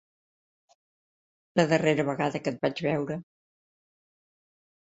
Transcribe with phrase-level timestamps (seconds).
[1.61, 3.19] La darrera vegada que et vaig veure.